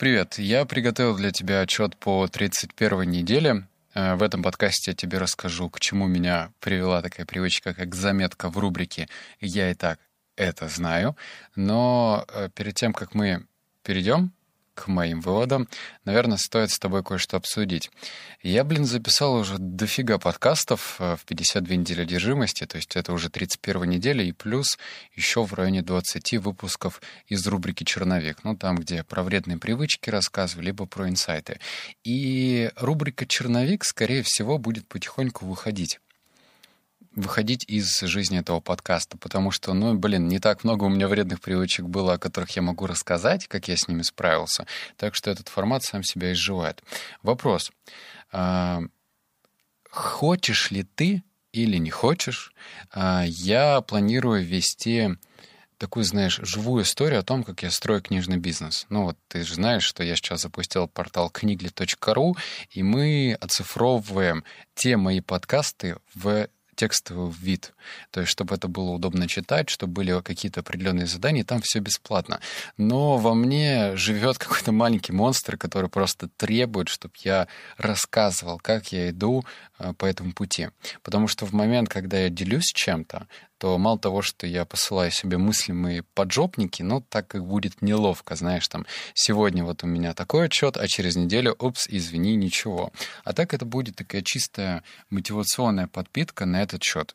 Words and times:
Привет, 0.00 0.38
я 0.38 0.64
приготовил 0.64 1.14
для 1.14 1.30
тебя 1.30 1.60
отчет 1.60 1.94
по 1.94 2.26
31 2.26 3.02
неделе. 3.02 3.66
Э, 3.92 4.14
в 4.14 4.22
этом 4.22 4.42
подкасте 4.42 4.92
я 4.92 4.94
тебе 4.94 5.18
расскажу, 5.18 5.68
к 5.68 5.78
чему 5.78 6.06
меня 6.06 6.52
привела 6.58 7.02
такая 7.02 7.26
привычка, 7.26 7.74
как 7.74 7.94
заметка 7.94 8.48
в 8.48 8.56
рубрике 8.56 9.10
«Я 9.42 9.70
и 9.70 9.74
так 9.74 10.00
это 10.36 10.68
знаю». 10.68 11.18
Но 11.54 12.24
э, 12.32 12.48
перед 12.54 12.76
тем, 12.76 12.94
как 12.94 13.14
мы 13.14 13.44
перейдем 13.82 14.32
к 14.80 14.88
моим 14.88 15.20
выводам, 15.20 15.68
наверное, 16.06 16.38
стоит 16.38 16.70
с 16.70 16.78
тобой 16.78 17.02
кое-что 17.02 17.36
обсудить. 17.36 17.90
Я, 18.42 18.64
блин, 18.64 18.86
записал 18.86 19.34
уже 19.34 19.58
дофига 19.58 20.18
подкастов 20.18 20.96
э, 20.98 21.16
в 21.16 21.24
52 21.26 21.76
недели 21.76 22.02
одержимости, 22.02 22.64
то 22.64 22.76
есть 22.76 22.96
это 22.96 23.12
уже 23.12 23.28
31 23.28 23.84
неделя, 23.84 24.24
и 24.24 24.32
плюс 24.32 24.78
еще 25.14 25.44
в 25.44 25.52
районе 25.52 25.82
20 25.82 26.38
выпусков 26.38 27.02
из 27.26 27.46
рубрики 27.46 27.84
«Черновик», 27.84 28.38
ну, 28.42 28.56
там, 28.56 28.76
где 28.76 29.04
про 29.04 29.22
вредные 29.22 29.58
привычки 29.58 30.08
рассказываю, 30.08 30.64
либо 30.64 30.86
про 30.86 31.08
инсайты. 31.10 31.60
И 32.02 32.70
рубрика 32.76 33.26
«Черновик», 33.26 33.84
скорее 33.84 34.22
всего, 34.22 34.56
будет 34.56 34.88
потихоньку 34.88 35.44
выходить 35.44 36.00
выходить 37.14 37.64
из 37.68 37.98
жизни 38.00 38.38
этого 38.38 38.60
подкаста, 38.60 39.16
потому 39.16 39.50
что, 39.50 39.74
ну, 39.74 39.94
блин, 39.94 40.28
не 40.28 40.38
так 40.38 40.64
много 40.64 40.84
у 40.84 40.88
меня 40.88 41.08
вредных 41.08 41.40
привычек 41.40 41.86
было, 41.86 42.14
о 42.14 42.18
которых 42.18 42.50
я 42.50 42.62
могу 42.62 42.86
рассказать, 42.86 43.48
как 43.48 43.68
я 43.68 43.76
с 43.76 43.88
ними 43.88 44.02
справился, 44.02 44.66
так 44.96 45.14
что 45.14 45.30
этот 45.30 45.48
формат 45.48 45.82
сам 45.82 46.02
себя 46.02 46.32
изживает. 46.32 46.82
Вопрос. 47.22 47.72
А, 48.32 48.80
хочешь 49.90 50.70
ли 50.70 50.84
ты 50.84 51.22
или 51.52 51.78
не 51.78 51.90
хочешь, 51.90 52.52
а, 52.92 53.24
я 53.26 53.80
планирую 53.80 54.44
вести 54.44 55.16
такую, 55.78 56.04
знаешь, 56.04 56.38
живую 56.42 56.84
историю 56.84 57.20
о 57.20 57.24
том, 57.24 57.42
как 57.42 57.62
я 57.62 57.70
строю 57.70 58.02
книжный 58.02 58.36
бизнес. 58.36 58.86
Ну 58.90 59.04
вот 59.04 59.18
ты 59.28 59.42
же 59.42 59.54
знаешь, 59.54 59.82
что 59.82 60.04
я 60.04 60.14
сейчас 60.14 60.42
запустил 60.42 60.86
портал 60.86 61.30
книгли.ру, 61.30 62.36
и 62.70 62.82
мы 62.82 63.36
оцифровываем 63.40 64.44
те 64.74 64.98
мои 64.98 65.20
подкасты 65.20 65.96
в 66.14 66.48
текстовый 66.80 67.30
вид. 67.30 67.74
То 68.10 68.20
есть, 68.20 68.32
чтобы 68.32 68.54
это 68.54 68.66
было 68.66 68.92
удобно 68.92 69.28
читать, 69.28 69.68
чтобы 69.68 69.92
были 69.92 70.22
какие-то 70.22 70.60
определенные 70.60 71.06
задания, 71.06 71.44
там 71.44 71.60
все 71.60 71.80
бесплатно. 71.80 72.40
Но 72.78 73.18
во 73.18 73.34
мне 73.34 73.96
живет 73.96 74.38
какой-то 74.38 74.72
маленький 74.72 75.12
монстр, 75.12 75.58
который 75.58 75.90
просто 75.90 76.28
требует, 76.38 76.88
чтобы 76.88 77.12
я 77.18 77.48
рассказывал, 77.76 78.58
как 78.58 78.92
я 78.92 79.10
иду 79.10 79.44
э, 79.78 79.92
по 79.92 80.06
этому 80.06 80.32
пути. 80.32 80.68
Потому 81.02 81.28
что 81.28 81.44
в 81.44 81.52
момент, 81.52 81.90
когда 81.90 82.18
я 82.18 82.30
делюсь 82.30 82.72
чем-то, 82.74 83.26
то 83.60 83.76
мало 83.76 83.98
того, 83.98 84.22
что 84.22 84.46
я 84.46 84.64
посылаю 84.64 85.10
себе 85.10 85.36
мыслимые 85.36 86.02
поджопники, 86.14 86.82
ну, 86.82 87.02
так 87.02 87.28
как 87.28 87.46
будет 87.46 87.82
неловко, 87.82 88.34
знаешь, 88.34 88.66
там, 88.68 88.86
сегодня 89.12 89.64
вот 89.64 89.84
у 89.84 89.86
меня 89.86 90.14
такой 90.14 90.46
отчет, 90.46 90.78
а 90.78 90.88
через 90.88 91.14
неделю, 91.14 91.54
упс, 91.58 91.86
извини, 91.86 92.36
ничего. 92.36 92.90
А 93.22 93.34
так 93.34 93.52
это 93.52 93.66
будет 93.66 93.96
такая 93.96 94.22
чистая 94.22 94.82
мотивационная 95.10 95.88
подпитка 95.88 96.46
на 96.46 96.62
этот 96.62 96.82
счет. 96.82 97.14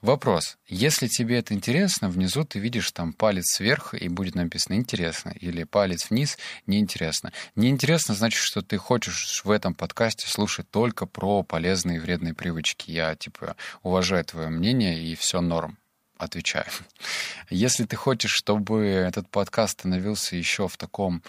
Вопрос. 0.00 0.58
Если 0.68 1.08
тебе 1.08 1.38
это 1.38 1.54
интересно, 1.54 2.08
внизу 2.08 2.44
ты 2.44 2.58
видишь 2.58 2.92
там 2.92 3.12
палец 3.12 3.58
вверх 3.58 3.94
и 3.94 4.08
будет 4.08 4.34
написано 4.34 4.74
«интересно» 4.74 5.30
или 5.30 5.64
палец 5.64 6.10
вниз 6.10 6.38
«неинтересно». 6.66 7.32
Неинтересно 7.56 8.14
значит, 8.14 8.40
что 8.40 8.62
ты 8.62 8.78
хочешь 8.78 9.42
в 9.44 9.50
этом 9.50 9.74
подкасте 9.74 10.28
слушать 10.28 10.70
только 10.70 11.06
про 11.06 11.42
полезные 11.42 11.96
и 11.96 12.00
вредные 12.00 12.34
привычки. 12.34 12.90
Я, 12.90 13.14
типа, 13.16 13.56
уважаю 13.82 14.24
твое 14.24 14.48
мнение 14.48 15.02
и 15.02 15.14
все 15.14 15.40
норм. 15.40 15.78
Отвечаю. 16.16 16.66
Если 17.50 17.84
ты 17.84 17.96
хочешь, 17.96 18.32
чтобы 18.32 18.84
этот 18.86 19.28
подкаст 19.28 19.80
становился 19.80 20.36
еще 20.36 20.68
в 20.68 20.76
таком, 20.76 21.22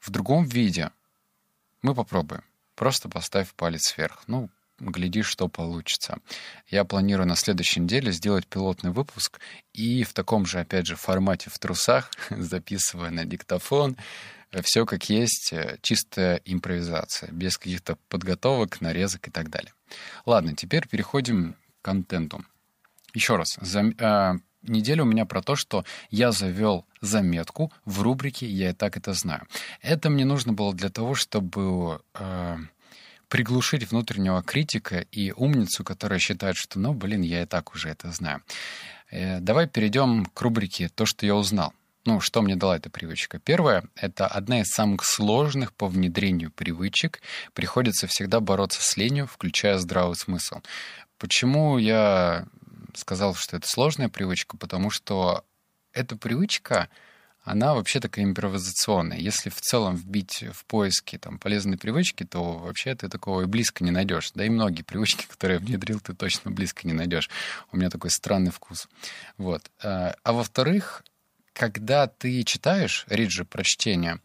в 0.00 0.10
другом 0.10 0.44
виде, 0.44 0.90
мы 1.82 1.94
попробуем. 1.94 2.42
Просто 2.74 3.08
поставь 3.08 3.52
палец 3.54 3.94
вверх. 3.96 4.22
Ну, 4.26 4.50
глядишь, 4.80 5.26
что 5.26 5.48
получится. 5.48 6.18
Я 6.68 6.84
планирую 6.84 7.28
на 7.28 7.36
следующей 7.36 7.80
неделе 7.80 8.12
сделать 8.12 8.46
пилотный 8.46 8.90
выпуск 8.90 9.40
и 9.72 10.02
в 10.04 10.12
таком 10.12 10.46
же, 10.46 10.60
опять 10.60 10.86
же, 10.86 10.96
формате 10.96 11.50
в 11.50 11.58
трусах, 11.58 12.10
записывая 12.30 13.10
на 13.10 13.24
диктофон, 13.24 13.96
все 14.62 14.84
как 14.84 15.08
есть, 15.08 15.52
э, 15.52 15.78
чистая 15.80 16.40
импровизация, 16.44 17.30
без 17.30 17.56
каких-то 17.56 17.96
подготовок, 18.08 18.80
нарезок 18.80 19.28
и 19.28 19.30
так 19.30 19.48
далее. 19.48 19.72
Ладно, 20.26 20.56
теперь 20.56 20.88
переходим 20.88 21.54
к 21.80 21.84
контенту. 21.84 22.44
Еще 23.14 23.36
раз, 23.36 23.58
за, 23.60 23.80
э, 23.80 24.38
неделя 24.62 25.02
у 25.02 25.06
меня 25.06 25.24
про 25.24 25.42
то, 25.42 25.54
что 25.54 25.84
я 26.10 26.32
завел 26.32 26.84
заметку 27.00 27.72
в 27.84 28.02
рубрике 28.02 28.46
«Я 28.46 28.70
и 28.70 28.72
так 28.72 28.96
это 28.96 29.14
знаю». 29.14 29.46
Это 29.82 30.10
мне 30.10 30.24
нужно 30.24 30.52
было 30.52 30.74
для 30.74 30.90
того, 30.90 31.14
чтобы... 31.14 32.02
Э, 32.14 32.56
приглушить 33.30 33.90
внутреннего 33.90 34.42
критика 34.42 35.06
и 35.12 35.32
умницу, 35.32 35.84
которая 35.84 36.18
считает, 36.18 36.56
что, 36.56 36.78
ну, 36.78 36.92
блин, 36.92 37.22
я 37.22 37.42
и 37.42 37.46
так 37.46 37.72
уже 37.74 37.88
это 37.88 38.10
знаю. 38.12 38.42
Э, 39.10 39.38
давай 39.40 39.66
перейдем 39.66 40.26
к 40.26 40.42
рубрике 40.42 40.88
«То, 40.88 41.06
что 41.06 41.24
я 41.24 41.34
узнал». 41.34 41.72
Ну, 42.04 42.20
что 42.20 42.42
мне 42.42 42.56
дала 42.56 42.76
эта 42.76 42.90
привычка? 42.90 43.38
Первое— 43.38 43.84
это 43.94 44.26
одна 44.26 44.60
из 44.60 44.68
самых 44.68 45.04
сложных 45.04 45.72
по 45.72 45.86
внедрению 45.86 46.50
привычек. 46.50 47.20
Приходится 47.52 48.06
всегда 48.06 48.40
бороться 48.40 48.82
с 48.82 48.96
ленью, 48.96 49.26
включая 49.26 49.78
здравый 49.78 50.16
смысл. 50.16 50.60
Почему 51.18 51.78
я 51.78 52.46
сказал, 52.94 53.34
что 53.34 53.56
это 53.56 53.68
сложная 53.68 54.08
привычка? 54.08 54.56
Потому 54.56 54.90
что 54.90 55.44
эта 55.92 56.16
привычка— 56.16 56.88
она 57.50 57.74
вообще 57.74 58.00
такая 58.00 58.24
импровизационная. 58.24 59.18
Если 59.18 59.50
в 59.50 59.60
целом 59.60 59.96
вбить 59.96 60.44
в 60.52 60.64
поиски 60.66 61.18
там, 61.18 61.38
полезные 61.38 61.78
привычки, 61.78 62.24
то 62.24 62.58
вообще 62.58 62.94
ты 62.94 63.08
такого 63.08 63.42
и 63.42 63.46
близко 63.46 63.82
не 63.82 63.90
найдешь. 63.90 64.30
Да 64.34 64.44
и 64.44 64.48
многие 64.48 64.82
привычки, 64.82 65.26
которые 65.30 65.58
я 65.58 65.66
внедрил, 65.66 66.00
ты 66.00 66.14
точно 66.14 66.50
близко 66.50 66.86
не 66.86 66.92
найдешь. 66.92 67.28
У 67.72 67.76
меня 67.76 67.90
такой 67.90 68.10
странный 68.10 68.52
вкус. 68.52 68.88
Вот. 69.36 69.70
А, 69.82 70.14
а 70.22 70.32
во-вторых, 70.32 71.02
когда 71.52 72.06
ты 72.06 72.42
читаешь 72.44 73.04
риджи 73.08 73.44
прочтения, 73.44 74.20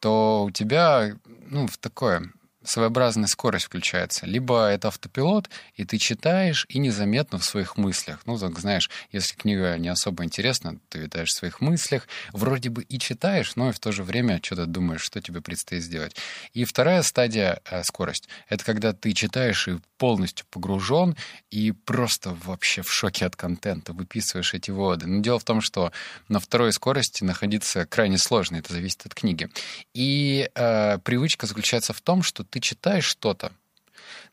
то 0.00 0.44
у 0.44 0.50
тебя 0.50 1.16
ну, 1.26 1.66
в 1.66 1.76
такое 1.78 2.32
своеобразная 2.68 3.26
скорость 3.26 3.66
включается. 3.66 4.26
Либо 4.26 4.68
это 4.68 4.88
автопилот, 4.88 5.48
и 5.74 5.84
ты 5.84 5.98
читаешь, 5.98 6.66
и 6.68 6.78
незаметно 6.78 7.38
в 7.38 7.44
своих 7.44 7.76
мыслях. 7.76 8.20
Ну, 8.26 8.38
так 8.38 8.58
знаешь, 8.58 8.90
если 9.10 9.34
книга 9.34 9.76
не 9.78 9.88
особо 9.88 10.24
интересна, 10.24 10.78
ты 10.88 10.98
витаешь 10.98 11.30
в 11.30 11.38
своих 11.38 11.60
мыслях, 11.60 12.06
вроде 12.32 12.68
бы 12.68 12.82
и 12.82 12.98
читаешь, 12.98 13.56
но 13.56 13.70
и 13.70 13.72
в 13.72 13.78
то 13.78 13.90
же 13.90 14.02
время 14.02 14.40
что-то 14.42 14.66
думаешь, 14.66 15.00
что 15.00 15.20
тебе 15.20 15.40
предстоит 15.40 15.82
сделать. 15.82 16.14
И 16.52 16.64
вторая 16.64 17.02
стадия 17.02 17.60
э, 17.70 17.82
скорость. 17.84 18.28
Это 18.48 18.64
когда 18.64 18.92
ты 18.92 19.12
читаешь 19.12 19.66
и 19.68 19.78
полностью 19.96 20.46
погружен, 20.50 21.16
и 21.50 21.72
просто 21.72 22.36
вообще 22.44 22.82
в 22.82 22.92
шоке 22.92 23.26
от 23.26 23.34
контента, 23.34 23.92
выписываешь 23.92 24.54
эти 24.54 24.70
выводы. 24.70 25.06
Но 25.06 25.22
дело 25.22 25.38
в 25.38 25.44
том, 25.44 25.60
что 25.60 25.90
на 26.28 26.38
второй 26.38 26.72
скорости 26.72 27.24
находиться 27.24 27.86
крайне 27.86 28.18
сложно, 28.18 28.56
это 28.56 28.72
зависит 28.72 29.06
от 29.06 29.14
книги. 29.14 29.48
И 29.94 30.50
э, 30.54 30.98
привычка 30.98 31.46
заключается 31.46 31.92
в 31.92 32.00
том, 32.00 32.22
что 32.22 32.44
ты 32.44 32.57
ты 32.58 32.60
читаешь 32.60 33.04
что-то, 33.04 33.52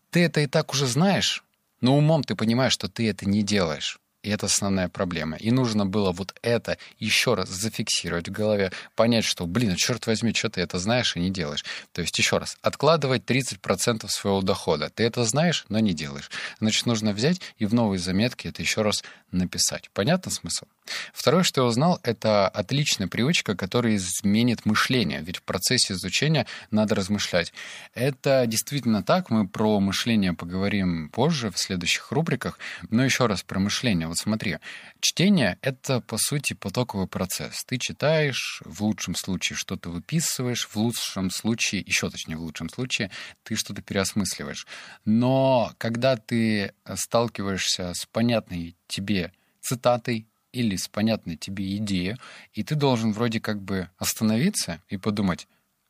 ты 0.10 0.26
это 0.26 0.42
и 0.42 0.48
так 0.48 0.74
уже 0.74 0.88
знаешь, 0.88 1.44
но 1.82 1.96
умом 1.96 2.24
ты 2.24 2.36
понимаешь, 2.36 2.74
что 2.74 2.90
ты 2.90 3.08
это 3.08 3.30
не 3.30 3.44
делаешь. 3.44 4.00
И 4.26 4.30
это 4.32 4.48
основная 4.48 4.90
проблема. 4.90 5.38
И 5.38 5.52
нужно 5.52 5.86
было 5.86 6.12
вот 6.12 6.34
это 6.42 6.80
еще 6.98 7.36
раз 7.36 7.48
зафиксировать 7.50 8.28
в 8.28 8.32
голове, 8.32 8.72
понять, 8.96 9.24
что, 9.24 9.46
блин, 9.46 9.74
а 9.74 9.76
черт 9.76 10.08
возьми, 10.08 10.34
что 10.34 10.50
ты 10.50 10.62
это 10.62 10.80
знаешь 10.80 11.16
и 11.16 11.20
не 11.20 11.30
делаешь. 11.30 11.64
То 11.94 12.02
есть 12.02 12.18
еще 12.18 12.40
раз, 12.40 12.58
откладывать 12.64 13.24
30% 13.26 14.08
своего 14.10 14.42
дохода. 14.42 14.90
Ты 14.90 15.04
это 15.04 15.26
знаешь, 15.26 15.66
но 15.70 15.78
не 15.78 15.94
делаешь. 15.94 16.32
Значит, 16.60 16.88
нужно 16.88 17.14
взять 17.14 17.40
и 17.60 17.68
в 17.68 17.76
новые 17.76 18.00
заметки 18.00 18.48
это 18.48 18.64
еще 18.64 18.82
раз 18.82 19.04
написать. 19.32 19.92
Понятно 19.94 20.32
смысл? 20.32 20.66
Второе, 21.14 21.44
что 21.44 21.62
я 21.62 21.68
узнал, 21.68 22.00
это 22.04 22.48
отличная 22.48 23.08
привычка, 23.08 23.56
которая 23.56 23.96
изменит 23.96 24.66
мышление. 24.66 25.22
Ведь 25.22 25.38
в 25.38 25.44
процессе 25.44 25.94
изучения 25.94 26.46
надо 26.72 26.96
размышлять. 26.96 27.54
Это 27.94 28.46
действительно 28.48 29.04
так. 29.04 29.30
Мы 29.30 29.48
про 29.48 29.80
мышление 29.80 30.34
поговорим 30.34 31.10
позже 31.10 31.52
в 31.52 31.58
следующих 31.58 32.12
рубриках. 32.12 32.60
Но 32.90 33.04
еще 33.04 33.26
раз 33.26 33.44
про 33.44 33.60
мышление. 33.60 34.08
Вот 34.16 34.20
смотри, 34.20 34.60
чтение— 35.02 35.60
это, 35.62 36.00
по 36.00 36.18
сути, 36.18 36.54
потоковый 36.54 37.06
процесс. 37.06 37.66
Ты 37.66 37.78
читаешь, 37.78 38.62
в 38.64 38.82
лучшем 38.82 39.14
случае 39.14 39.58
что-то 39.58 39.90
выписываешь, 39.90 40.70
в 40.70 40.78
лучшем 40.78 41.30
случае, 41.30 41.82
еще 41.82 42.10
точнее 42.10 42.38
в 42.38 42.42
лучшем 42.42 42.70
случае, 42.70 43.12
ты 43.44 43.58
что-то 43.58 43.82
переосмысливаешь. 43.82 44.68
Но 45.04 45.74
когда 45.78 46.16
ты 46.16 46.74
сталкиваешься 46.96 47.94
с 47.94 48.06
понятной 48.06 48.78
тебе 48.88 49.34
цитатой, 49.60 50.30
или 50.54 50.78
с 50.78 50.88
понятной 50.88 51.36
тебе 51.36 51.76
идеей, 51.76 52.16
и 52.54 52.64
ты 52.64 52.76
должен 52.76 53.12
вроде 53.12 53.42
как 53.42 53.62
бы 53.62 53.90
остановиться 53.98 54.82
и 54.88 54.96
подумать, 54.96 55.50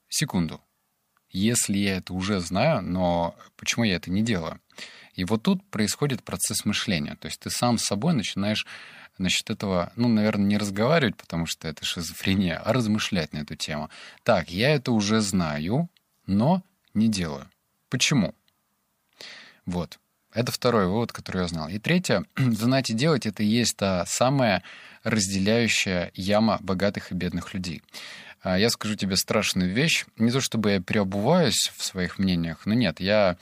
секунду, 0.09 0.59
если 1.29 1.77
я 1.77 1.97
это 1.97 2.15
уже 2.15 2.39
знаю, 2.39 2.81
но 2.81 3.35
почему 3.55 3.83
я 3.85 3.97
это 3.97 4.09
не 4.09 4.23
делаю? 4.23 4.59
И 5.15 5.23
вот 5.23 5.43
тут 5.43 5.63
происходит 5.69 6.23
процесс 6.23 6.65
мышления. 6.65 7.15
То 7.15 7.27
есть 7.27 7.39
ты 7.39 7.49
сам 7.49 7.77
с 7.77 7.85
собой 7.85 8.13
начинаешь 8.13 8.65
насчет 9.17 9.49
этого, 9.49 9.91
ну, 9.95 10.07
наверное, 10.07 10.45
не 10.45 10.57
разговаривать, 10.57 11.15
потому 11.15 11.45
что 11.45 11.67
это 11.67 11.85
шизофрения, 11.85 12.57
а 12.57 12.73
размышлять 12.73 13.33
на 13.33 13.39
эту 13.39 13.55
тему. 13.55 13.89
Так, 14.23 14.49
я 14.49 14.75
это 14.75 14.91
уже 14.91 15.21
знаю, 15.21 15.89
но 16.27 16.63
не 16.93 17.07
делаю. 17.07 17.49
Почему? 17.89 18.35
Вот. 19.65 19.99
Это 20.33 20.51
второй 20.51 20.87
вывод, 20.87 21.13
который 21.13 21.43
я 21.43 21.47
знал. 21.47 21.69
И 21.69 21.79
третье, 21.79 22.25
знать 22.35 22.89
и 22.89 22.93
делать— 22.93 23.25
это 23.27 23.41
и 23.41 23.47
есть 23.47 23.77
та 23.77 24.05
самая 24.05 24.63
разделяющая 25.03 26.11
яма 26.13 26.57
богатых 26.61 27.11
и 27.11 27.15
бедных 27.15 27.53
людей. 27.53 27.81
А, 28.41 28.59
я 28.59 28.69
скажу 28.69 28.95
тебе 28.95 29.15
страшную 29.15 29.73
вещь. 29.73 30.05
Не 30.17 30.31
то 30.31 30.41
чтобы 30.41 30.71
я 30.71 30.81
переобуваюсь 30.81 31.71
в 31.75 31.83
своих 31.83 32.19
мнениях, 32.19 32.65
но 32.65 32.73
нет, 32.73 32.99
я 32.99 33.37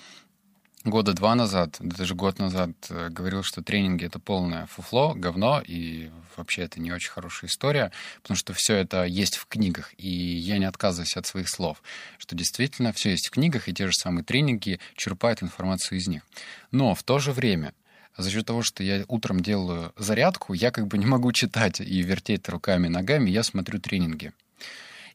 года 0.84 1.14
два 1.14 1.36
назад, 1.36 1.78
даже 1.80 2.16
год 2.16 2.40
назад 2.40 2.72
э, 2.90 3.10
говорил, 3.10 3.44
что 3.44 3.64
тренинги— 3.64 4.06
это 4.08 4.20
полное 4.20 4.66
фуфло, 4.68 5.14
говно, 5.16 5.62
и 5.66 6.10
вообще 6.36 6.64
это 6.64 6.80
не 6.80 6.92
очень 6.92 7.12
хорошая 7.12 7.50
история, 7.50 7.92
потому 8.22 8.38
что 8.38 8.54
все 8.54 8.76
это 8.76 9.06
есть 9.06 9.38
в 9.38 9.48
книгах, 9.48 9.94
и 9.98 10.10
я 10.10 10.58
не 10.58 10.66
отказываюсь 10.66 11.16
от 11.16 11.26
своих 11.26 11.50
слов, 11.50 11.82
что 12.18 12.36
действительно 12.36 12.92
все 12.94 13.12
есть 13.12 13.28
в 13.28 13.32
книгах, 13.32 13.70
и 13.70 13.74
те 13.74 13.88
же 13.88 13.94
самые 13.94 14.24
тренинги 14.24 14.80
черпают 14.96 15.42
информацию 15.42 15.98
из 15.98 16.08
них. 16.08 16.24
Но 16.72 16.96
в 16.96 17.04
то 17.04 17.20
же 17.20 17.32
время 17.32 17.74
за 18.18 18.30
счет 18.30 18.46
того, 18.46 18.62
что 18.62 18.84
я 18.84 19.06
утром 19.08 19.40
делаю 19.40 19.94
зарядку, 19.98 20.54
я 20.54 20.72
как 20.72 20.88
бы 20.88 20.98
не 20.98 21.06
могу 21.06 21.32
читать 21.32 21.80
и 21.80 22.02
вертеть 22.02 22.48
руками 22.50 22.88
и 22.88 22.90
ногами, 22.90 23.30
я 23.30 23.44
смотрю 23.44 23.80
тренинги. 23.80 24.34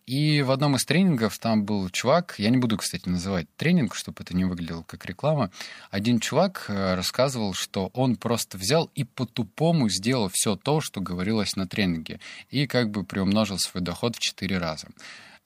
И 0.08 0.40
в 0.40 0.50
одном 0.50 0.74
из 0.74 0.86
тренингов 0.86 1.38
там 1.38 1.64
был 1.66 1.90
чувак, 1.90 2.36
я 2.38 2.48
не 2.48 2.56
буду, 2.56 2.78
кстати, 2.78 3.06
называть 3.06 3.46
тренинг, 3.56 3.94
чтобы 3.94 4.22
это 4.22 4.34
не 4.34 4.46
выглядело 4.46 4.82
как 4.82 5.04
реклама. 5.04 5.50
Один 5.90 6.18
чувак 6.18 6.64
э, 6.68 6.94
рассказывал, 6.94 7.52
что 7.52 7.90
он 7.92 8.16
просто 8.16 8.56
взял 8.56 8.90
и 8.94 9.04
по-тупому 9.04 9.90
сделал 9.90 10.30
все 10.32 10.56
то, 10.56 10.80
что 10.80 11.02
говорилось 11.02 11.56
на 11.56 11.68
тренинге, 11.68 12.20
и 12.48 12.66
как 12.66 12.90
бы 12.90 13.04
приумножил 13.04 13.58
свой 13.58 13.82
доход 13.82 14.16
в 14.16 14.20
четыре 14.20 14.56
раза. 14.56 14.88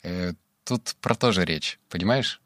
Э, 0.05 0.35
тут 0.63 0.95
про 1.01 1.17
то 1.17 1.33
же 1.33 1.45
речь, 1.45 1.81
понимаешь? 1.89 2.41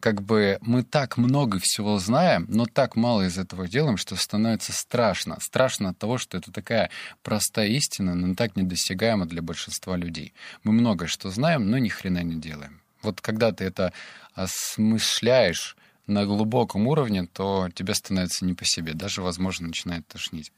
Как 0.00 0.22
бы 0.22 0.58
мы 0.62 0.82
так 0.82 1.16
много 1.16 1.58
всего 1.58 1.98
знаем, 1.98 2.46
но 2.48 2.66
так 2.66 2.96
мало 2.96 3.26
из 3.26 3.38
этого 3.38 3.68
делаем, 3.68 3.96
что 3.96 4.16
становится 4.16 4.72
страшно. 4.72 5.38
Страшно 5.40 5.90
от 5.90 5.98
того, 5.98 6.18
что 6.18 6.38
это 6.38 6.50
такая 6.50 6.90
простая 7.22 7.68
истина, 7.68 8.14
но 8.14 8.34
так 8.34 8.56
недосягаема 8.56 9.26
для 9.26 9.42
большинства 9.42 9.96
людей. 9.96 10.32
Мы 10.64 10.72
много 10.72 11.06
что 11.06 11.30
знаем, 11.30 11.70
но 11.70 11.78
ни 11.78 11.88
хрена 11.88 12.22
не 12.22 12.40
делаем. 12.40 12.80
Вот 13.02 13.20
когда 13.20 13.52
ты 13.52 13.64
это 13.64 13.92
осмысляешь, 14.34 15.76
на 16.10 16.26
глубоком 16.26 16.86
уровне, 16.86 17.26
то 17.32 17.68
тебе 17.74 17.94
становится 17.94 18.44
не 18.44 18.54
по 18.54 18.64
себе, 18.64 18.92
даже, 18.92 19.22
возможно, 19.22 19.68
начинает 19.68 20.06
тошнить. 20.06 20.52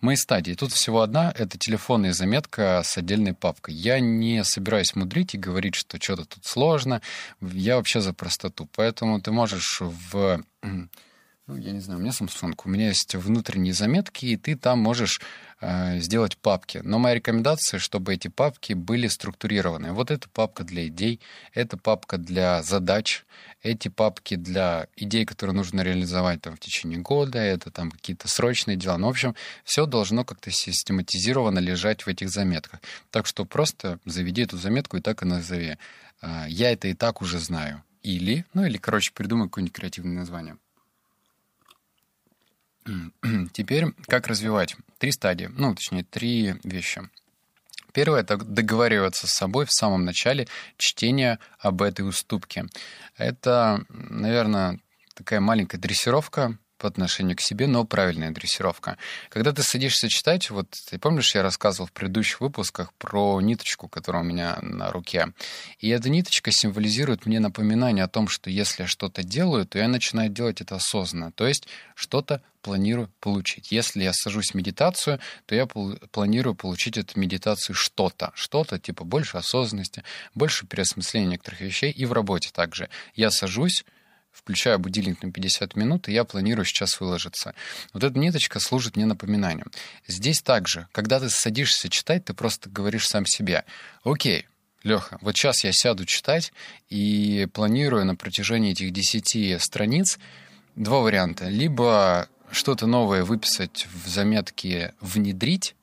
Мои 0.00 0.16
стадии. 0.16 0.54
Тут 0.54 0.72
всего 0.72 1.02
одна— 1.02 1.32
это 1.36 1.58
телефонная 1.58 2.12
заметка 2.12 2.82
с 2.84 2.96
отдельной 2.96 3.34
папкой. 3.34 3.74
Я 3.74 4.00
не 4.00 4.44
собираюсь 4.44 4.94
мудрить 4.94 5.34
и 5.34 5.38
говорить, 5.38 5.74
что 5.74 6.00
что-то 6.00 6.24
тут 6.24 6.44
сложно. 6.44 7.02
Я 7.40 7.76
вообще 7.76 8.00
за 8.00 8.14
простоту. 8.14 8.68
Поэтому 8.74 9.20
ты 9.20 9.32
можешь 9.32 9.80
в 9.80 10.42
ну, 11.48 11.56
я 11.56 11.72
не 11.72 11.80
знаю, 11.80 11.98
у 11.98 12.02
меня 12.02 12.12
Samsung, 12.12 12.54
у 12.64 12.68
меня 12.68 12.88
есть 12.88 13.16
внутренние 13.16 13.72
заметки, 13.72 14.26
и 14.26 14.36
ты 14.36 14.56
там 14.56 14.78
можешь 14.78 15.20
э, 15.60 15.98
сделать 15.98 16.36
папки. 16.36 16.80
Но 16.84 17.00
моя 17.00 17.16
рекомендация, 17.16 17.80
чтобы 17.80 18.14
эти 18.14 18.28
папки 18.28 18.74
были 18.74 19.08
структурированы. 19.08 19.92
Вот 19.92 20.12
эта 20.12 20.28
папка 20.28 20.62
для 20.62 20.86
идей, 20.86 21.20
эта 21.52 21.76
папка 21.76 22.16
для 22.16 22.62
задач, 22.62 23.24
эти 23.60 23.88
папки 23.88 24.36
для 24.36 24.86
идей, 24.94 25.24
которые 25.24 25.56
нужно 25.56 25.80
реализовать 25.80 26.42
там 26.42 26.54
в 26.54 26.60
течение 26.60 27.00
года, 27.00 27.40
это 27.40 27.72
там 27.72 27.90
какие-то 27.90 28.28
срочные 28.28 28.76
дела. 28.76 28.96
Ну, 28.96 29.08
в 29.08 29.10
общем, 29.10 29.34
все 29.64 29.86
должно 29.86 30.24
как-то 30.24 30.52
систематизированно 30.52 31.58
лежать 31.58 32.02
в 32.02 32.08
этих 32.08 32.30
заметках. 32.30 32.80
Так 33.10 33.26
что 33.26 33.44
просто 33.44 33.98
заведи 34.04 34.42
эту 34.42 34.58
заметку 34.58 34.96
и 34.96 35.00
так 35.00 35.22
и 35.22 35.26
назови. 35.26 35.76
Э, 36.22 36.44
я 36.46 36.70
это 36.70 36.86
и 36.86 36.94
так 36.94 37.20
уже 37.20 37.40
знаю. 37.40 37.82
Или, 38.04 38.44
ну 38.54 38.64
или, 38.64 38.78
короче, 38.78 39.10
придумай 39.12 39.48
какое-нибудь 39.48 39.74
креативное 39.74 40.18
название. 40.18 40.56
Теперь 43.52 43.86
как 44.06 44.26
развивать? 44.26 44.76
Три 44.98 45.12
стадии, 45.12 45.50
ну, 45.56 45.74
точнее, 45.74 46.04
три 46.04 46.54
вещи. 46.64 47.02
Первое— 47.92 48.20
это 48.22 48.36
договариваться 48.38 49.26
с 49.26 49.32
собой 49.32 49.66
в 49.66 49.72
самом 49.72 50.04
начале 50.04 50.48
чтения 50.78 51.38
об 51.58 51.82
этой 51.82 52.08
уступке. 52.08 52.66
Это, 53.16 53.84
наверное, 53.88 54.80
такая 55.14 55.40
маленькая 55.40 55.78
дрессировка 55.78 56.58
по 56.82 56.88
отношению 56.88 57.36
к 57.36 57.40
себе, 57.40 57.68
но 57.68 57.84
правильная 57.84 58.32
дрессировка. 58.32 58.96
Когда 59.28 59.52
ты 59.52 59.62
садишься 59.62 60.08
читать, 60.08 60.50
вот 60.50 60.66
ты 60.90 60.98
помнишь, 60.98 61.32
я 61.32 61.42
рассказывал 61.44 61.86
в 61.86 61.92
предыдущих 61.92 62.40
выпусках 62.40 62.92
про 62.94 63.40
ниточку, 63.40 63.86
которая 63.86 64.24
у 64.24 64.26
меня 64.26 64.58
на 64.62 64.90
руке. 64.90 65.28
И 65.78 65.88
эта 65.90 66.10
ниточка 66.10 66.50
символизирует 66.50 67.24
мне 67.24 67.38
напоминание 67.38 68.04
о 68.04 68.08
том, 68.08 68.26
что 68.26 68.50
если 68.50 68.82
я 68.82 68.88
что-то 68.88 69.22
делаю, 69.22 69.64
то 69.64 69.78
я 69.78 69.86
начинаю 69.86 70.28
делать 70.28 70.60
это 70.60 70.74
осознанно. 70.74 71.30
То 71.30 71.46
есть 71.46 71.68
что-то 71.94 72.42
планирую 72.62 73.08
получить. 73.20 73.70
Если 73.70 74.02
я 74.02 74.12
сажусь 74.12 74.50
в 74.50 74.54
медитацию, 74.54 75.20
то 75.46 75.54
я 75.54 75.66
планирую 75.66 76.56
получить 76.56 76.98
эту 76.98 77.20
медитацию 77.20 77.76
что-то. 77.76 78.32
Что-то 78.34 78.80
типа 78.80 79.04
больше 79.04 79.36
осознанности, 79.36 80.02
больше 80.34 80.66
переосмысления 80.66 81.28
некоторых 81.28 81.60
вещей. 81.60 81.92
И 81.92 82.06
в 82.06 82.12
работе 82.12 82.50
также. 82.52 82.88
Я 83.14 83.30
сажусь, 83.30 83.84
включаю 84.32 84.78
будильник 84.78 85.22
на 85.22 85.30
50 85.30 85.76
минут, 85.76 86.08
и 86.08 86.12
я 86.12 86.24
планирую 86.24 86.64
сейчас 86.64 87.00
выложиться. 87.00 87.54
Вот 87.92 88.02
эта 88.02 88.18
ниточка 88.18 88.60
служит 88.60 88.96
мне 88.96 89.06
напоминанием. 89.06 89.70
Здесь 90.06 90.42
также, 90.42 90.88
когда 90.92 91.20
ты 91.20 91.28
садишься 91.28 91.88
читать, 91.88 92.24
ты 92.24 92.34
просто 92.34 92.68
говоришь 92.70 93.06
сам 93.06 93.26
себе, 93.26 93.64
окей, 94.04 94.46
Леха, 94.82 95.18
вот 95.20 95.36
сейчас 95.36 95.62
я 95.62 95.70
сяду 95.72 96.04
читать 96.04 96.52
и 96.88 97.46
планирую 97.52 98.04
на 98.04 98.16
протяжении 98.16 98.72
этих 98.72 98.92
10 98.92 99.62
страниц 99.62 100.18
два 100.74 100.98
варианта. 100.98 101.48
Либо 101.48 102.28
что-то 102.50 102.86
новое 102.86 103.22
выписать 103.22 103.86
в 103.92 104.08
заметке 104.08 104.94
«внедрить», 105.00 105.76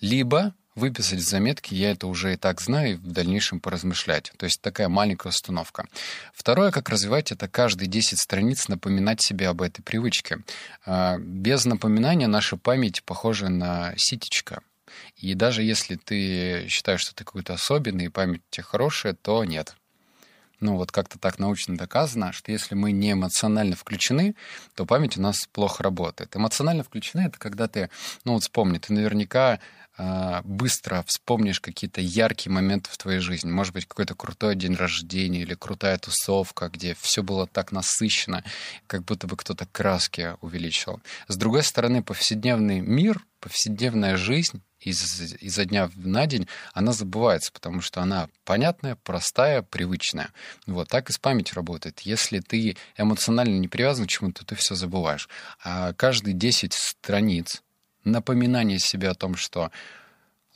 либо 0.00 0.54
выписать 0.74 1.20
заметки, 1.20 1.74
я 1.74 1.92
это 1.92 2.06
уже 2.06 2.34
и 2.34 2.36
так 2.36 2.60
знаю, 2.60 2.92
и 2.92 2.94
в 2.94 3.06
дальнейшем 3.06 3.60
поразмышлять. 3.60 4.32
То 4.36 4.44
есть 4.44 4.60
такая 4.60 4.88
маленькая 4.88 5.28
установка. 5.28 5.86
Второе, 6.32 6.70
как 6.70 6.88
развивать, 6.88 7.32
это 7.32 7.48
каждые 7.48 7.88
10 7.88 8.18
страниц 8.18 8.68
напоминать 8.68 9.22
себе 9.22 9.48
об 9.48 9.62
этой 9.62 9.82
привычке. 9.82 10.38
А, 10.84 11.18
без 11.18 11.64
напоминания 11.64 12.26
наша 12.26 12.56
память 12.56 13.02
похожа 13.04 13.48
на 13.48 13.94
ситечко. 13.96 14.62
И 15.16 15.34
даже 15.34 15.62
если 15.62 15.96
ты 15.96 16.66
считаешь, 16.68 17.00
что 17.00 17.14
ты 17.14 17.24
какой-то 17.24 17.54
особенный, 17.54 18.06
и 18.06 18.08
память 18.08 18.42
у 18.50 18.54
тебя 18.54 18.64
хорошая, 18.64 19.14
то 19.14 19.44
нет 19.44 19.76
ну 20.64 20.76
вот 20.76 20.90
как-то 20.90 21.18
так 21.18 21.38
научно 21.38 21.76
доказано, 21.76 22.32
что 22.32 22.50
если 22.50 22.74
мы 22.74 22.90
не 22.90 23.12
эмоционально 23.12 23.76
включены, 23.76 24.34
то 24.74 24.86
память 24.86 25.18
у 25.18 25.20
нас 25.20 25.46
плохо 25.52 25.82
работает. 25.82 26.34
Эмоционально 26.34 26.82
включены— 26.82 27.20
это 27.28 27.38
когда 27.38 27.68
ты, 27.68 27.90
ну 28.24 28.32
вот 28.32 28.42
вспомни, 28.42 28.78
ты 28.78 28.94
наверняка 28.94 29.60
э, 29.98 30.40
быстро 30.44 31.04
вспомнишь 31.06 31.60
какие-то 31.60 32.00
яркие 32.00 32.50
моменты 32.50 32.88
в 32.90 32.96
твоей 32.96 33.20
жизни. 33.20 33.50
Может 33.50 33.74
быть, 33.74 33.86
какой-то 33.86 34.14
крутой 34.14 34.56
день 34.56 34.74
рождения 34.74 35.42
или 35.42 35.54
крутая 35.54 35.98
тусовка, 35.98 36.70
где 36.70 36.96
все 36.98 37.22
было 37.22 37.46
так 37.46 37.70
насыщенно, 37.70 38.42
как 38.86 39.04
будто 39.04 39.26
бы 39.26 39.36
кто-то 39.36 39.66
краски 39.70 40.36
увеличил. 40.40 41.02
С 41.28 41.36
другой 41.36 41.62
стороны, 41.62 42.02
повседневный 42.02 42.80
мир, 42.80 43.22
повседневная 43.44 44.16
жизнь 44.16 44.62
из, 44.80 45.20
изо 45.34 45.66
дня 45.66 45.90
на 45.96 46.26
день, 46.26 46.48
она 46.72 46.92
забывается, 46.92 47.52
потому 47.52 47.82
что 47.82 48.00
она 48.00 48.30
понятная, 48.46 48.96
простая, 48.96 49.60
привычная. 49.60 50.30
Вот 50.66 50.88
так 50.88 51.10
и 51.10 51.12
с 51.12 51.18
памятью 51.18 51.56
работает. 51.56 52.00
Если 52.00 52.40
ты 52.40 52.78
эмоционально 52.96 53.58
не 53.58 53.68
привязан 53.68 54.06
к 54.06 54.08
чему-то, 54.08 54.46
ты 54.46 54.54
все 54.54 54.74
забываешь. 54.74 55.28
А 55.62 55.92
каждые 55.92 56.32
10 56.32 56.72
страниц 56.72 57.62
напоминание 58.02 58.78
себе 58.78 59.10
о 59.10 59.14
том, 59.14 59.36
что 59.36 59.70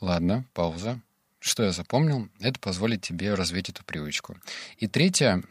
ладно, 0.01 0.45
пауза, 0.53 0.99
что 1.39 1.61
я 1.61 1.71
запомнил, 1.71 2.27
это 2.39 2.59
позволит 2.59 3.03
тебе 3.03 3.35
развить 3.35 3.69
эту 3.69 3.83
привычку. 3.83 4.35
И 4.77 4.87
третье, 4.87 5.43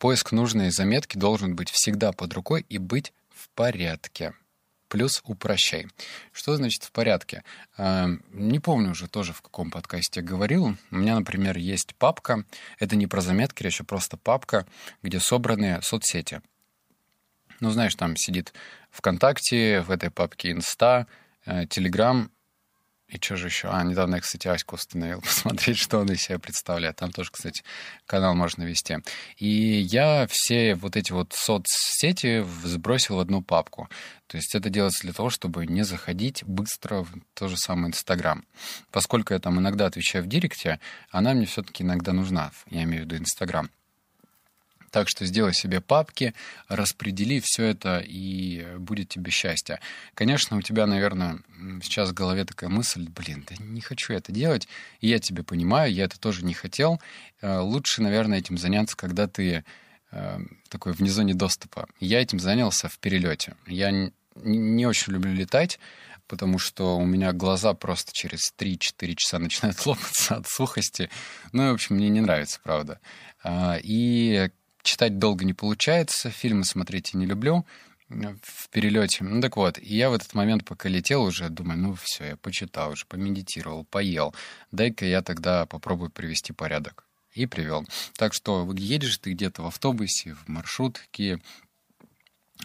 поиск 0.00 0.32
нужной 0.32 0.70
заметки 0.70 1.16
должен 1.16 1.56
быть 1.56 1.70
всегда 1.70 2.12
под 2.12 2.34
рукой 2.34 2.66
и 2.68 2.76
быть 2.76 3.14
в 3.30 3.48
порядке 3.54 4.34
плюс 4.96 5.20
упрощай. 5.26 5.88
Что 6.32 6.56
значит 6.56 6.82
в 6.82 6.90
порядке? 6.90 7.44
А, 7.76 8.08
не 8.32 8.60
помню 8.60 8.92
уже 8.92 9.08
тоже, 9.08 9.34
в 9.34 9.42
каком 9.42 9.70
подкасте 9.70 10.20
я 10.20 10.26
говорил. 10.26 10.74
У 10.90 10.96
меня, 10.96 11.16
например, 11.16 11.58
есть 11.58 11.94
папка. 11.96 12.44
Это 12.78 12.96
не 12.96 13.06
про 13.06 13.20
заметки, 13.20 13.62
речь, 13.62 13.78
а 13.78 13.84
просто 13.84 14.16
папка, 14.16 14.66
где 15.02 15.20
собраны 15.20 15.80
соцсети. 15.82 16.40
Ну, 17.60 17.68
знаешь, 17.68 17.94
там 17.94 18.16
сидит 18.16 18.54
ВКонтакте, 18.90 19.82
в 19.82 19.90
этой 19.90 20.10
папке 20.10 20.52
Инста, 20.52 21.06
э, 21.44 21.66
Телеграм, 21.66 22.30
И 23.08 23.18
что 23.18 23.36
же 23.36 23.46
еще? 23.46 23.68
А, 23.68 23.84
недавно 23.84 24.16
я, 24.16 24.20
кстати, 24.20 24.48
Аську 24.48 24.74
установил, 24.74 25.20
посмотреть, 25.22 25.78
что 25.78 25.98
он 25.98 26.10
из 26.10 26.22
себя 26.22 26.38
представляет. 26.38 26.96
Там 26.96 27.12
тоже, 27.12 27.30
кстати, 27.30 27.62
канал 28.04 28.34
можно 28.34 28.64
вести. 28.64 28.98
И 29.36 29.48
я 29.48 30.26
все 30.28 30.74
вот 30.74 30.96
эти 30.96 31.12
вот 31.12 31.32
соцсети 31.32 32.44
сбросил 32.64 33.16
в 33.16 33.20
одну 33.20 33.42
папку. 33.42 33.88
То 34.26 34.36
есть 34.36 34.54
это 34.56 34.70
делается 34.70 35.02
для 35.02 35.12
того, 35.12 35.30
чтобы 35.30 35.66
не 35.66 35.84
заходить 35.84 36.42
быстро 36.44 37.02
в 37.02 37.12
то 37.34 37.46
же 37.46 37.56
самое 37.56 37.88
Инстаграм. 37.88 38.44
Поскольку 38.90 39.34
я 39.34 39.38
там 39.38 39.60
иногда 39.60 39.86
отвечаю 39.86 40.24
в 40.24 40.28
директе, 40.28 40.80
она 41.10 41.32
мне 41.32 41.46
все-таки 41.46 41.84
иногда 41.84 42.12
нужна. 42.12 42.50
Я 42.70 42.82
имею 42.82 43.02
в 43.02 43.06
виду 43.06 43.16
Инстаграм. 43.18 43.70
Так 44.96 45.10
что 45.10 45.26
сделай 45.26 45.52
себе 45.52 45.82
папки, 45.82 46.32
распредели 46.68 47.42
все 47.44 47.64
это, 47.64 48.02
и 48.02 48.64
будет 48.78 49.10
тебе 49.10 49.30
счастье. 49.30 49.78
Конечно, 50.14 50.56
у 50.56 50.62
тебя, 50.62 50.86
наверное, 50.86 51.40
сейчас 51.82 52.08
в 52.08 52.14
голове 52.14 52.46
такая 52.46 52.70
мысль, 52.70 53.06
блин, 53.06 53.44
да 53.46 53.56
не 53.62 53.82
хочу 53.82 54.14
это 54.14 54.32
делать, 54.32 54.66
и 55.00 55.08
я 55.08 55.18
тебя 55.18 55.44
понимаю, 55.44 55.92
я 55.92 56.04
это 56.04 56.18
тоже 56.18 56.46
не 56.46 56.54
хотел. 56.54 56.98
Э, 57.42 57.58
лучше, 57.58 58.00
наверное, 58.00 58.38
этим 58.38 58.56
заняться, 58.56 58.96
когда 58.96 59.28
ты 59.28 59.66
э, 60.12 60.38
такой 60.70 60.94
вне 60.94 61.10
зоне 61.10 61.34
доступа. 61.34 61.86
Я 62.00 62.22
этим 62.22 62.40
занялся 62.40 62.88
в 62.88 62.98
перелете. 62.98 63.54
Я 63.66 63.90
не 64.34 64.86
очень 64.86 65.12
люблю 65.12 65.34
летать, 65.34 65.78
потому 66.26 66.58
что 66.58 66.96
у 66.96 67.04
меня 67.04 67.34
глаза 67.34 67.74
просто 67.74 68.12
через 68.14 68.50
3-4 68.58 69.14
часа 69.14 69.38
начинают 69.40 69.84
лопаться 69.84 70.36
от 70.36 70.46
сухости. 70.48 71.10
Ну, 71.52 71.70
в 71.70 71.74
общем, 71.74 71.96
мне 71.96 72.08
не 72.08 72.22
нравится, 72.22 72.60
правда. 72.62 72.98
А, 73.44 73.78
и 73.82 74.48
читать 74.86 75.18
долго 75.18 75.44
не 75.44 75.52
получается, 75.52 76.30
фильмы 76.30 76.64
смотреть 76.64 77.12
я 77.12 77.20
не 77.20 77.26
люблю 77.26 77.66
в 78.08 78.68
перелете. 78.70 79.24
Ну 79.24 79.40
так 79.40 79.56
вот, 79.56 79.78
и 79.78 79.96
я 79.96 80.10
в 80.10 80.14
этот 80.14 80.32
момент, 80.34 80.64
пока 80.64 80.88
летел 80.88 81.24
уже, 81.24 81.48
думаю, 81.48 81.78
ну 81.78 81.94
все, 81.94 82.24
я 82.24 82.36
почитал 82.36 82.92
уже, 82.92 83.04
помедитировал, 83.06 83.84
поел. 83.84 84.34
Дай-ка 84.70 85.04
я 85.04 85.22
тогда 85.22 85.66
попробую 85.66 86.10
привести 86.10 86.52
порядок. 86.52 87.04
И 87.34 87.46
привел. 87.46 87.84
Так 88.16 88.32
что 88.32 88.66
едешь 88.74 89.18
ты 89.18 89.32
где-то 89.32 89.62
в 89.62 89.66
автобусе, 89.66 90.34
в 90.34 90.48
маршрутке, 90.48 91.38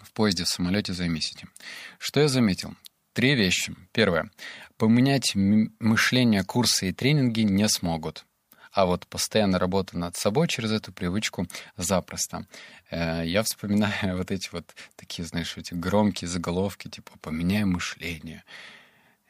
в 0.01 0.13
поезде, 0.13 0.45
в 0.45 0.47
самолете, 0.47 0.93
займись 0.93 1.33
этим. 1.35 1.49
Что 1.97 2.21
я 2.21 2.29
заметил? 2.29 2.75
Три 3.11 3.35
вещи. 3.35 3.75
Первое. 3.91 4.31
Поменять 4.77 5.33
мышление, 5.35 6.45
курсы 6.45 6.89
и 6.89 6.93
тренинги 6.93 7.41
не 7.41 7.67
смогут. 7.67 8.25
А 8.71 8.85
вот 8.85 9.05
постоянно 9.07 9.59
работа 9.59 9.97
над 9.97 10.15
собой 10.15 10.47
через 10.47 10.71
эту 10.71 10.93
привычку 10.93 11.47
запросто. 11.75 12.45
Э, 12.89 13.23
я 13.25 13.43
вспоминаю 13.43 13.93
вот 14.17 14.31
эти 14.31 14.49
вот 14.51 14.65
такие, 14.95 15.25
знаешь, 15.25 15.57
эти 15.57 15.73
громкие 15.73 16.27
заголовки, 16.27 16.87
типа 16.87 17.11
«поменяй 17.21 17.65
мышление». 17.65 18.43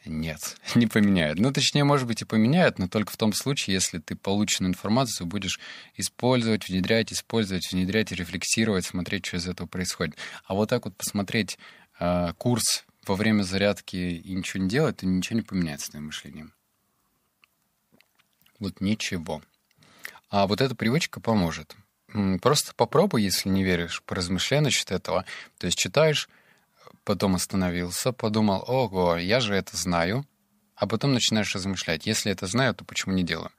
Нет, 0.06 0.58
не 0.76 0.88
поменяют. 0.88 1.40
Ну, 1.40 1.52
точнее, 1.52 1.84
может 1.84 2.08
быть, 2.08 2.22
и 2.22 2.26
поменяют, 2.26 2.80
но 2.80 2.88
только 2.88 3.12
в 3.12 3.18
том 3.18 3.34
случае, 3.34 3.76
если 3.76 4.00
ты 4.00 4.16
полученную 4.16 4.72
информацию 4.72 5.28
будешь 5.28 5.60
использовать, 5.96 6.70
внедрять, 6.70 7.12
использовать, 7.12 7.72
внедрять, 7.72 8.12
рефлексировать, 8.12 8.86
смотреть, 8.86 9.26
что 9.26 9.38
из 9.38 9.48
этого 9.48 9.68
происходит. 9.68 10.16
А 10.46 10.54
вот 10.54 10.70
так 10.70 10.86
вот 10.86 10.96
посмотреть 10.96 11.58
э, 12.00 12.34
курс 12.38 12.86
во 13.08 13.16
время 13.16 13.44
зарядки 13.44 13.96
и 13.96 14.34
ничего 14.34 14.64
не 14.64 14.70
делать, 14.70 14.98
то 14.98 15.06
ничего 15.06 15.38
не 15.38 15.44
поменяется 15.44 15.88
с 15.88 15.90
твоим 15.90 16.08
мышлением 16.08 16.54
вот 18.62 18.80
ничего. 18.80 19.42
А 20.30 20.48
вот 20.48 20.62
эта 20.62 20.76
привычка 20.76 21.20
поможет. 21.20 21.76
Просто 22.42 22.74
попробуй, 22.76 23.24
если 23.24 23.50
не 23.50 23.64
веришь, 23.64 24.02
поразмышляй 24.04 24.62
насчет 24.62 24.92
этого. 24.92 25.26
То 25.58 25.66
есть 25.66 25.78
читаешь, 25.78 26.30
потом 27.04 27.36
остановился, 27.36 28.12
подумал, 28.14 28.64
ого, 28.68 29.18
я 29.18 29.40
же 29.40 29.56
это 29.56 29.76
знаю, 29.76 30.26
а 30.76 30.88
потом 30.88 31.14
начинаешь 31.14 31.54
размышлять. 31.54 32.06
Если 32.06 32.32
это 32.32 32.48
знаю, 32.48 32.74
то 32.74 32.86
почему 32.86 33.14
не 33.14 33.24
делаю? 33.24 33.52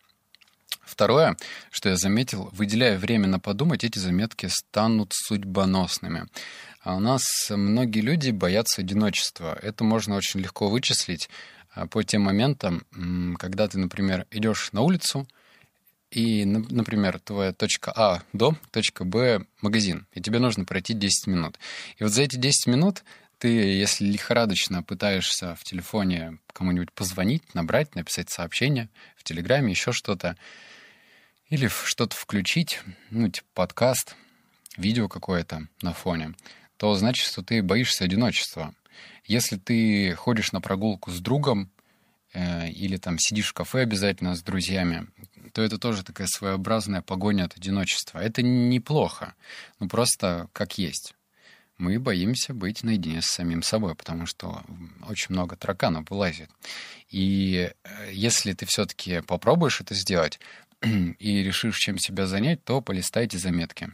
Второе, 0.82 1.36
что 1.70 1.88
я 1.88 1.96
заметил, 1.96 2.50
выделяя 2.52 2.98
время 2.98 3.28
на 3.28 3.38
подумать, 3.38 3.84
эти 3.84 3.98
заметки 3.98 4.46
станут 4.46 5.12
судьбоносными. 5.14 6.26
А 6.82 6.96
у 6.96 7.00
нас 7.00 7.24
многие 7.50 8.00
люди 8.00 8.30
боятся 8.30 8.82
одиночества. 8.82 9.58
Это 9.62 9.84
можно 9.84 10.16
очень 10.16 10.40
легко 10.40 10.68
вычислить 10.68 11.30
по 11.90 12.02
тем 12.02 12.22
моментам, 12.22 12.84
когда 13.38 13.68
ты, 13.68 13.78
например, 13.78 14.26
идешь 14.30 14.70
на 14.72 14.82
улицу, 14.82 15.26
и, 16.10 16.44
например, 16.44 17.18
твоя 17.20 17.54
точка 17.54 17.90
А 17.96 18.22
до, 18.34 18.54
точка 18.70 19.04
Б 19.04 19.46
магазин, 19.62 20.06
и 20.12 20.20
тебе 20.20 20.40
нужно 20.40 20.66
пройти 20.66 20.92
10 20.92 21.26
минут. 21.26 21.58
И 21.96 22.02
вот 22.02 22.12
за 22.12 22.22
эти 22.22 22.36
10 22.36 22.66
минут 22.66 23.02
ты, 23.38 23.48
если 23.48 24.04
лихорадочно 24.04 24.82
пытаешься 24.82 25.54
в 25.54 25.64
телефоне 25.64 26.38
кому-нибудь 26.52 26.92
позвонить, 26.92 27.54
набрать, 27.54 27.94
написать 27.94 28.28
сообщение 28.28 28.90
в 29.16 29.24
Телеграме, 29.24 29.70
еще 29.70 29.92
что-то, 29.92 30.36
или 31.48 31.66
что-то 31.68 32.14
включить, 32.14 32.80
ну, 33.10 33.28
типа 33.28 33.46
подкаст, 33.54 34.14
видео 34.76 35.08
какое-то 35.08 35.66
на 35.80 35.94
фоне, 35.94 36.34
то 36.76 36.94
значит, 36.94 37.26
что 37.26 37.42
ты 37.42 37.62
боишься 37.62 38.04
одиночества. 38.04 38.74
Если 39.24 39.56
ты 39.56 40.14
ходишь 40.14 40.52
на 40.52 40.60
прогулку 40.60 41.10
с 41.10 41.20
другом 41.20 41.70
э, 42.32 42.68
или 42.70 42.96
там 42.96 43.18
сидишь 43.18 43.48
в 43.48 43.52
кафе 43.52 43.80
обязательно 43.80 44.34
с 44.34 44.42
друзьями, 44.42 45.06
то 45.52 45.62
это 45.62 45.78
тоже 45.78 46.02
такая 46.02 46.26
своеобразная 46.26 47.02
погоня 47.02 47.44
от 47.44 47.56
одиночества. 47.56 48.18
Это 48.18 48.42
неплохо, 48.42 49.34
но 49.78 49.88
просто 49.88 50.48
как 50.52 50.78
есть. 50.78 51.14
Мы 51.78 51.98
боимся 51.98 52.54
быть 52.54 52.84
наедине 52.84 53.22
с 53.22 53.26
самим 53.26 53.62
собой, 53.62 53.94
потому 53.94 54.26
что 54.26 54.62
очень 55.08 55.34
много 55.34 55.56
тараканов 55.56 56.10
вылазит. 56.10 56.50
И 57.08 57.72
э, 57.84 58.10
если 58.12 58.52
ты 58.52 58.66
все-таки 58.66 59.20
попробуешь 59.22 59.80
это 59.80 59.94
сделать 59.94 60.38
и 60.82 61.42
решишь, 61.42 61.78
чем 61.78 61.98
себя 61.98 62.26
занять, 62.26 62.62
то 62.64 62.80
полистайте 62.80 63.38
заметки 63.38 63.90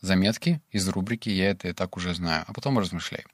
заметки 0.00 0.60
из 0.70 0.88
рубрики 0.88 1.28
«Я 1.28 1.50
это 1.50 1.68
и 1.68 1.72
так 1.72 1.96
уже 1.96 2.14
знаю», 2.14 2.44
а 2.46 2.52
потом 2.52 2.78
размышляй. 2.78 3.24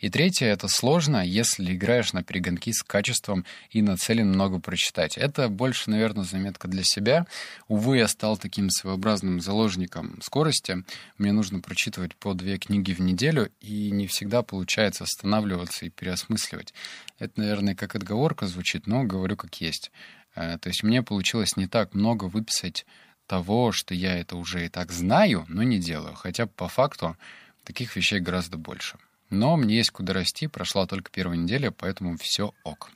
И 0.00 0.10
третье— 0.10 0.46
это 0.46 0.68
сложно, 0.68 1.24
если 1.24 1.74
играешь 1.74 2.12
на 2.12 2.22
перегонки 2.22 2.72
с 2.72 2.82
качеством 2.82 3.44
и 3.70 3.82
нацелен 3.82 4.28
много 4.28 4.58
прочитать. 4.58 5.16
Это 5.16 5.48
больше, 5.48 5.90
наверное, 5.90 6.24
заметка 6.24 6.68
для 6.68 6.82
себя. 6.84 7.26
Увы, 7.68 7.98
я 7.98 8.08
стал 8.08 8.36
таким 8.36 8.70
своеобразным 8.70 9.40
заложником 9.40 10.20
скорости. 10.22 10.84
Мне 11.18 11.32
нужно 11.32 11.60
прочитывать 11.60 12.16
по 12.16 12.34
две 12.34 12.58
книги 12.58 12.92
в 12.92 13.00
неделю, 13.00 13.50
и 13.60 13.90
не 13.90 14.06
всегда 14.06 14.42
получается 14.42 15.04
останавливаться 15.04 15.86
и 15.86 15.90
переосмысливать. 15.90 16.74
Это, 17.18 17.40
наверное, 17.40 17.74
как 17.74 17.94
отговорка 17.94 18.46
звучит, 18.46 18.86
но 18.86 19.04
говорю 19.04 19.36
как 19.36 19.60
есть. 19.60 19.90
Э, 20.36 20.58
то 20.58 20.68
есть 20.68 20.82
мне 20.82 21.02
получилось 21.02 21.56
не 21.56 21.66
так 21.66 21.94
много 21.94 22.24
выписать 22.24 22.86
того, 23.26 23.72
что 23.72 23.94
я 23.94 24.18
это 24.18 24.36
уже 24.36 24.66
и 24.66 24.68
так 24.68 24.92
знаю, 24.92 25.44
но 25.48 25.62
не 25.62 25.78
делаю. 25.78 26.14
Хотя 26.14 26.46
по 26.46 26.68
факту 26.68 27.16
таких 27.64 27.96
вещей 27.96 28.20
гораздо 28.20 28.56
больше. 28.56 28.98
Но 29.30 29.56
мне 29.56 29.76
есть 29.76 29.90
куда 29.90 30.12
расти, 30.12 30.46
прошла 30.46 30.86
только 30.86 31.10
первая 31.10 31.36
неделя, 31.36 31.70
поэтому 31.70 32.16
все 32.16 32.54
ок. 32.62 32.90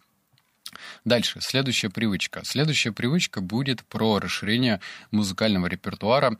Дальше, 1.05 1.41
следующая 1.41 1.91
привычка. 1.91 2.43
Следующая 2.45 2.93
привычка 2.93 3.41
будет 3.41 3.85
про 3.85 4.21
расширение 4.21 4.81
музыкального 5.11 5.67
репертуара 5.67 6.39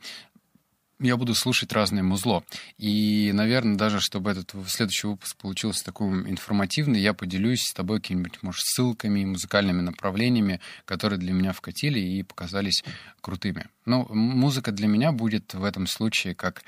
я 1.01 1.17
буду 1.17 1.33
слушать 1.35 1.73
разное 1.73 2.03
музло. 2.03 2.43
И, 2.77 3.31
наверное, 3.33 3.75
даже 3.75 3.99
чтобы 3.99 4.31
этот 4.31 4.53
следующий 4.67 5.07
выпуск 5.07 5.35
получился 5.37 5.83
такой 5.83 6.29
информативный, 6.29 6.99
я 6.99 7.13
поделюсь 7.13 7.63
с 7.63 7.73
тобой 7.73 7.99
какими-нибудь, 7.99 8.41
может, 8.41 8.63
ссылками, 8.65 9.25
музыкальными 9.25 9.81
направлениями, 9.81 10.59
которые 10.85 11.19
для 11.19 11.33
меня 11.33 11.53
вкатили 11.53 11.99
и 11.99 12.23
показались 12.23 12.83
крутыми. 13.21 13.65
Ну, 13.85 14.07
музыка 14.13 14.71
для 14.71 14.87
меня 14.87 15.11
будет 15.11 15.53
в 15.53 15.63
этом 15.63 15.87
случае 15.87 16.35
как 16.35 16.63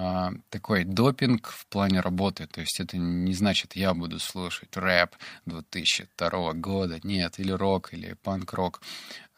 а, 0.00 0.32
такой 0.50 0.84
допинг 0.84 1.48
в 1.48 1.66
плане 1.66 2.00
работы. 2.00 2.46
То 2.46 2.60
есть 2.60 2.78
это 2.78 2.96
не 2.96 3.34
значит, 3.34 3.74
я 3.74 3.94
буду 3.94 4.20
слушать 4.20 4.76
рэп 4.76 5.16
2002 5.46 6.52
года, 6.54 7.00
нет, 7.02 7.40
или 7.40 7.50
рок, 7.50 7.92
или 7.92 8.12
панк-рок. 8.22 8.80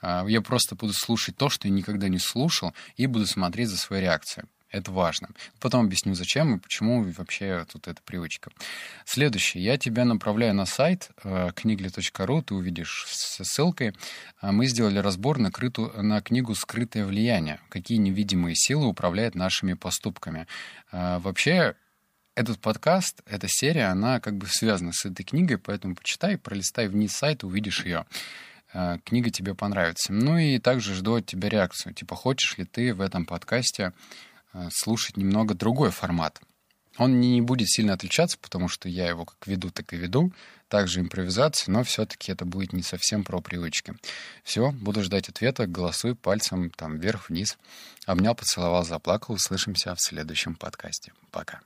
А, 0.02 0.26
я 0.28 0.42
просто 0.42 0.74
буду 0.74 0.92
слушать 0.92 1.36
то, 1.38 1.48
что 1.48 1.66
я 1.66 1.72
никогда 1.72 2.08
не 2.08 2.18
слушал, 2.18 2.74
и 2.96 3.06
буду 3.06 3.26
смотреть 3.26 3.70
за 3.70 3.78
своей 3.78 4.02
реакцией. 4.02 4.46
Это 4.70 4.92
важно. 4.92 5.30
Потом 5.58 5.86
объясню, 5.86 6.14
зачем 6.14 6.54
и 6.54 6.58
почему 6.58 7.02
вообще 7.02 7.66
тут 7.72 7.88
эта 7.88 8.00
привычка. 8.02 8.52
Следующее. 9.04 9.64
Я 9.64 9.76
тебя 9.78 10.04
направляю 10.04 10.54
на 10.54 10.64
сайт 10.64 11.10
э, 11.24 11.50
книгли.ру, 11.56 12.42
ты 12.42 12.54
увидишь 12.54 13.04
с 13.08 13.44
ссылкой. 13.44 13.94
А, 14.40 14.52
мы 14.52 14.66
сделали 14.66 14.98
разбор 14.98 15.38
на, 15.38 15.50
крыту, 15.50 15.92
на 16.00 16.20
книгу 16.20 16.54
«Скрытое 16.54 17.04
влияние. 17.04 17.58
Какие 17.68 17.98
невидимые 17.98 18.54
силы 18.54 18.86
управляют 18.86 19.34
нашими 19.34 19.72
поступками». 19.72 20.46
Э, 20.92 21.18
вообще, 21.18 21.74
этот 22.36 22.60
подкаст, 22.60 23.22
эта 23.26 23.48
серия, 23.48 23.86
она 23.86 24.20
как 24.20 24.36
бы 24.36 24.46
связана 24.46 24.92
с 24.92 25.04
этой 25.04 25.24
книгой, 25.24 25.58
поэтому 25.58 25.96
почитай, 25.96 26.38
пролистай 26.38 26.86
вниз 26.86 27.12
сайта, 27.12 27.48
увидишь 27.48 27.84
ее. 27.84 28.06
Э, 28.72 28.98
книга 29.04 29.30
тебе 29.30 29.56
понравится. 29.56 30.12
Ну 30.12 30.38
и 30.38 30.60
также 30.60 30.94
жду 30.94 31.16
от 31.16 31.26
тебя 31.26 31.48
реакцию. 31.48 31.92
Типа, 31.92 32.14
хочешь 32.14 32.56
ли 32.56 32.64
ты 32.64 32.94
в 32.94 33.00
этом 33.00 33.26
подкасте 33.26 33.92
слушать 34.70 35.16
немного 35.16 35.54
другой 35.54 35.90
формат? 35.90 36.40
Он 36.98 37.20
не 37.20 37.40
будет 37.40 37.68
сильно 37.68 37.94
отличаться, 37.94 38.36
потому 38.38 38.68
что 38.68 38.88
я 38.88 39.08
его 39.08 39.24
как 39.24 39.46
веду, 39.46 39.70
так 39.70 39.92
и 39.92 39.96
веду. 39.96 40.32
Также 40.68 41.00
импровизация, 41.00 41.72
но 41.72 41.82
все-таки 41.82 42.30
это 42.30 42.44
будет 42.44 42.72
не 42.72 42.82
совсем 42.82 43.24
про 43.24 43.40
привычки. 43.40 43.94
Все, 44.44 44.70
буду 44.70 45.02
ждать 45.02 45.28
ответа. 45.28 45.66
Голосуй 45.66 46.14
пальцем 46.14 46.70
там 46.70 46.98
вверх-вниз. 46.98 47.58
Обнял, 48.06 48.34
поцеловал, 48.34 48.84
заплакал. 48.84 49.34
Услышимся 49.34 49.94
в 49.94 50.00
следующем 50.00 50.54
подкасте. 50.54 51.12
Пока. 51.30 51.60